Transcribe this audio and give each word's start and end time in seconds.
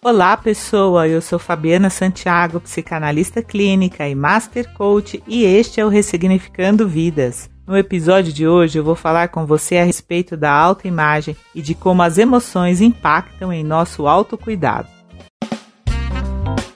Olá, 0.00 0.36
pessoa. 0.36 1.08
Eu 1.08 1.20
sou 1.20 1.40
Fabiana 1.40 1.90
Santiago, 1.90 2.60
psicanalista 2.60 3.42
clínica 3.42 4.08
e 4.08 4.14
master 4.14 4.72
coach, 4.74 5.20
e 5.26 5.42
este 5.42 5.80
é 5.80 5.84
o 5.84 5.88
Ressignificando 5.88 6.86
Vidas. 6.86 7.50
No 7.66 7.76
episódio 7.76 8.32
de 8.32 8.46
hoje, 8.46 8.78
eu 8.78 8.84
vou 8.84 8.94
falar 8.94 9.28
com 9.28 9.44
você 9.44 9.76
a 9.76 9.84
respeito 9.84 10.36
da 10.36 10.52
autoimagem 10.52 11.36
e 11.52 11.60
de 11.60 11.74
como 11.74 12.00
as 12.00 12.16
emoções 12.16 12.80
impactam 12.80 13.52
em 13.52 13.64
nosso 13.64 14.06
autocuidado. 14.06 14.88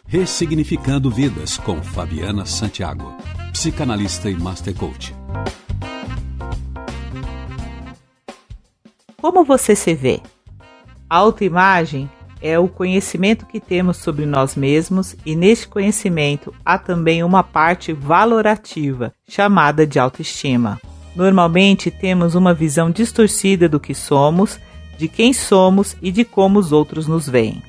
Ressignificando 0.04 1.08
Vidas 1.08 1.56
com 1.56 1.80
Fabiana 1.80 2.44
Santiago, 2.44 3.14
psicanalista 3.52 4.28
e 4.28 4.34
master 4.34 4.74
coach. 4.74 5.14
Como 9.16 9.44
você 9.44 9.76
se 9.76 9.94
vê? 9.94 10.20
A 11.08 11.18
autoimagem 11.18 12.10
é 12.42 12.58
o 12.58 12.68
conhecimento 12.68 13.46
que 13.46 13.60
temos 13.60 13.96
sobre 13.98 14.26
nós 14.26 14.56
mesmos, 14.56 15.16
e 15.24 15.36
neste 15.36 15.68
conhecimento 15.68 16.52
há 16.64 16.76
também 16.76 17.22
uma 17.22 17.42
parte 17.42 17.92
valorativa, 17.92 19.12
chamada 19.28 19.86
de 19.86 19.98
autoestima. 19.98 20.80
Normalmente 21.14 21.90
temos 21.90 22.34
uma 22.34 22.52
visão 22.52 22.90
distorcida 22.90 23.68
do 23.68 23.78
que 23.78 23.94
somos, 23.94 24.58
de 24.98 25.08
quem 25.08 25.32
somos 25.32 25.96
e 26.02 26.10
de 26.10 26.24
como 26.24 26.58
os 26.58 26.72
outros 26.72 27.06
nos 27.06 27.28
veem. 27.28 27.62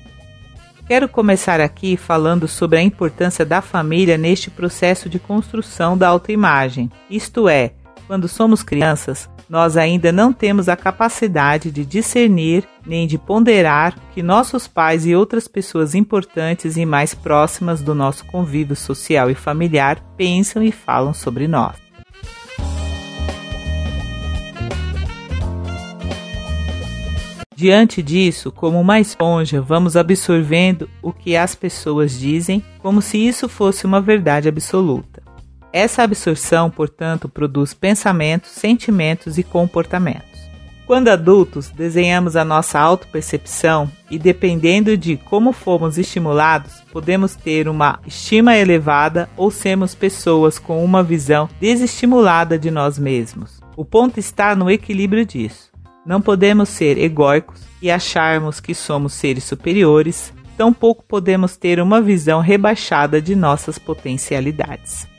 Quero 0.87 1.07
começar 1.07 1.61
aqui 1.61 1.95
falando 1.95 2.47
sobre 2.47 2.77
a 2.77 2.81
importância 2.81 3.45
da 3.45 3.61
família 3.61 4.17
neste 4.17 4.49
processo 4.49 5.07
de 5.07 5.19
construção 5.19 5.97
da 5.97 6.09
autoimagem, 6.09 6.89
isto 7.09 7.47
é, 7.47 7.73
quando 8.05 8.27
somos 8.27 8.61
crianças, 8.63 9.29
nós 9.49 9.77
ainda 9.77 10.11
não 10.11 10.33
temos 10.33 10.67
a 10.67 10.75
capacidade 10.75 11.71
de 11.71 11.85
discernir 11.85 12.67
nem 12.85 13.07
de 13.07 13.17
ponderar 13.17 13.97
que 14.13 14.21
nossos 14.21 14.67
pais 14.67 15.05
e 15.05 15.15
outras 15.15 15.47
pessoas 15.47 15.95
importantes 15.95 16.77
e 16.77 16.85
mais 16.85 17.13
próximas 17.13 17.81
do 17.81 17.95
nosso 17.95 18.25
convívio 18.25 18.75
social 18.75 19.29
e 19.29 19.35
familiar 19.35 20.03
pensam 20.17 20.61
e 20.61 20.71
falam 20.71 21.13
sobre 21.13 21.47
nós. 21.47 21.83
Diante 27.55 28.01
disso, 28.01 28.51
como 28.51 28.81
uma 28.81 28.99
esponja, 28.99 29.61
vamos 29.61 29.95
absorvendo 29.95 30.89
o 31.01 31.13
que 31.13 31.37
as 31.37 31.55
pessoas 31.55 32.19
dizem 32.19 32.61
como 32.79 33.01
se 33.01 33.17
isso 33.17 33.47
fosse 33.47 33.85
uma 33.85 34.01
verdade 34.01 34.49
absoluta. 34.49 35.23
Essa 35.71 36.03
absorção, 36.03 36.69
portanto, 36.69 37.29
produz 37.29 37.73
pensamentos, 37.73 38.51
sentimentos 38.51 39.37
e 39.37 39.43
comportamentos. 39.43 40.32
Quando 40.93 41.07
adultos, 41.07 41.71
desenhamos 41.71 42.35
a 42.35 42.45
nossa 42.45 42.79
autopercepção 42.79 43.91
e, 44.11 44.19
dependendo 44.19 44.95
de 44.95 45.17
como 45.17 45.51
fomos 45.51 45.97
estimulados, 45.97 46.83
podemos 46.91 47.35
ter 47.35 47.67
uma 47.67 47.99
estima 48.05 48.55
elevada 48.55 49.27
ou 49.35 49.49
sermos 49.49 49.95
pessoas 49.95 50.59
com 50.59 50.85
uma 50.85 51.01
visão 51.01 51.49
desestimulada 51.59 52.59
de 52.59 52.69
nós 52.69 52.99
mesmos. 52.99 53.59
O 53.75 53.83
ponto 53.83 54.19
está 54.19 54.55
no 54.55 54.69
equilíbrio 54.69 55.25
disso. 55.25 55.71
Não 56.05 56.21
podemos 56.21 56.69
ser 56.69 56.99
egóicos 56.99 57.61
e 57.81 57.89
acharmos 57.89 58.59
que 58.59 58.75
somos 58.75 59.13
seres 59.13 59.45
superiores, 59.45 60.31
tampouco 60.55 61.03
podemos 61.07 61.57
ter 61.57 61.81
uma 61.81 62.03
visão 62.03 62.39
rebaixada 62.39 63.19
de 63.19 63.35
nossas 63.35 63.79
potencialidades. 63.79 65.11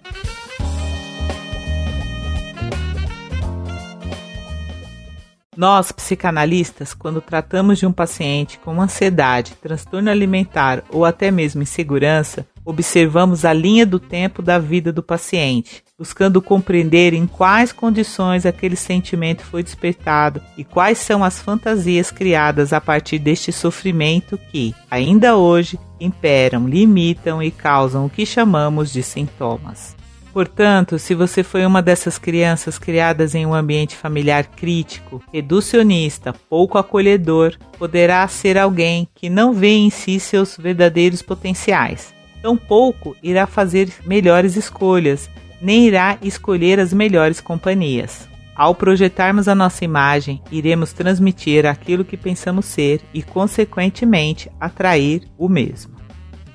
Nós, 5.56 5.92
psicanalistas, 5.92 6.92
quando 6.92 7.20
tratamos 7.20 7.78
de 7.78 7.86
um 7.86 7.92
paciente 7.92 8.58
com 8.58 8.80
ansiedade, 8.80 9.56
transtorno 9.62 10.10
alimentar 10.10 10.82
ou 10.90 11.04
até 11.04 11.30
mesmo 11.30 11.62
insegurança, 11.62 12.46
observamos 12.64 13.44
a 13.44 13.52
linha 13.52 13.84
do 13.86 14.00
tempo 14.00 14.42
da 14.42 14.58
vida 14.58 14.92
do 14.92 15.02
paciente, 15.02 15.84
buscando 15.98 16.42
compreender 16.42 17.12
em 17.12 17.26
quais 17.26 17.72
condições 17.72 18.46
aquele 18.46 18.74
sentimento 18.74 19.44
foi 19.44 19.62
despertado 19.62 20.40
e 20.56 20.64
quais 20.64 20.98
são 20.98 21.22
as 21.22 21.40
fantasias 21.40 22.10
criadas 22.10 22.72
a 22.72 22.80
partir 22.80 23.18
deste 23.18 23.52
sofrimento 23.52 24.38
que, 24.50 24.74
ainda 24.90 25.36
hoje, 25.36 25.78
imperam, 26.00 26.66
limitam 26.66 27.42
e 27.42 27.50
causam 27.50 28.06
o 28.06 28.10
que 28.10 28.26
chamamos 28.26 28.92
de 28.92 29.02
sintomas. 29.02 29.94
Portanto, 30.34 30.98
se 30.98 31.14
você 31.14 31.44
foi 31.44 31.64
uma 31.64 31.80
dessas 31.80 32.18
crianças 32.18 32.76
criadas 32.76 33.36
em 33.36 33.46
um 33.46 33.54
ambiente 33.54 33.94
familiar 33.94 34.44
crítico, 34.44 35.22
reducionista, 35.32 36.32
pouco 36.32 36.76
acolhedor, 36.76 37.56
poderá 37.78 38.26
ser 38.26 38.58
alguém 38.58 39.08
que 39.14 39.30
não 39.30 39.52
vê 39.52 39.68
em 39.68 39.90
si 39.90 40.18
seus 40.18 40.56
verdadeiros 40.56 41.22
potenciais. 41.22 42.12
Tampouco 42.42 43.16
irá 43.22 43.46
fazer 43.46 43.88
melhores 44.04 44.56
escolhas, 44.56 45.30
nem 45.62 45.86
irá 45.86 46.18
escolher 46.20 46.80
as 46.80 46.92
melhores 46.92 47.40
companhias. 47.40 48.28
Ao 48.56 48.74
projetarmos 48.74 49.46
a 49.46 49.54
nossa 49.54 49.84
imagem, 49.84 50.42
iremos 50.50 50.92
transmitir 50.92 51.64
aquilo 51.64 52.04
que 52.04 52.16
pensamos 52.16 52.66
ser 52.66 53.00
e, 53.14 53.22
consequentemente, 53.22 54.50
atrair 54.60 55.22
o 55.38 55.48
mesmo. 55.48 55.93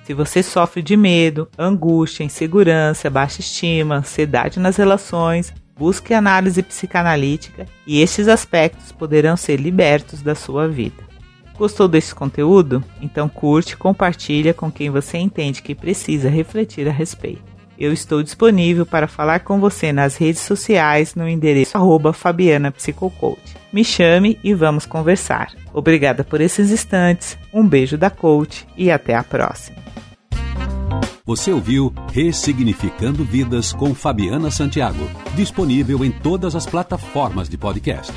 Se 0.09 0.14
você 0.16 0.42
sofre 0.42 0.81
de 0.81 0.97
medo, 0.97 1.47
angústia, 1.56 2.24
insegurança, 2.24 3.12
baixa 3.12 3.42
estima, 3.42 3.97
ansiedade 3.97 4.59
nas 4.59 4.75
relações, 4.75 5.53
busque 5.78 6.16
análise 6.16 6.64
psicanalítica 6.64 7.68
e 7.86 8.02
estes 8.02 8.28
aspectos 8.28 8.92
poderão 8.92 9.38
ser 9.38 9.58
libertos 9.58 10.24
da 10.24 10.34
sua 10.34 10.68
vida. 10.68 11.03
Gostou 11.56 11.88
desse 11.88 12.16
conteúdo? 12.16 12.84
Então 13.00 13.30
curte 13.30 13.78
compartilha 13.78 14.52
com 14.52 14.72
quem 14.72 14.90
você 14.90 15.19
entende 15.19 15.62
que 15.62 15.75
precisa 15.75 16.28
refletir 16.28 16.88
a 16.88 16.92
respeito. 16.92 17.49
Eu 17.80 17.94
estou 17.94 18.22
disponível 18.22 18.86
para 18.86 19.08
falar 19.08 19.40
com 19.40 19.58
você 19.58 19.94
nas 19.94 20.18
redes 20.18 20.42
sociais 20.42 21.16
no 21.16 21.26
endereço 21.30 21.78
arroba 21.78 22.12
Fabiana 22.12 22.74
Psicocoach. 22.74 23.56
Me 23.72 23.86
chame 23.86 24.38
e 24.44 24.54
vamos 24.54 24.86
conversar. 24.86 25.54
Obrigada 25.74 26.22
por 26.26 26.42
esses 26.42 26.72
instantes, 26.72 27.38
um 27.54 27.66
beijo 27.66 27.98
da 27.98 28.10
coach 28.10 28.68
e 28.76 28.92
até 28.92 29.16
a 29.16 29.24
próxima. 29.24 29.78
Você 31.26 31.54
ouviu 31.54 31.94
Ressignificando 32.12 33.24
Vidas 33.24 33.72
com 33.72 33.94
Fabiana 33.96 34.52
Santiago, 34.52 35.08
disponível 35.36 36.04
em 36.04 36.12
todas 36.12 36.56
as 36.56 36.66
plataformas 36.66 37.48
de 37.48 37.58
podcast. 37.58 38.12